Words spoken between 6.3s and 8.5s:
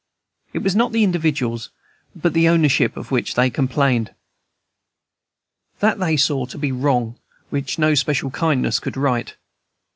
to be a wrong which no special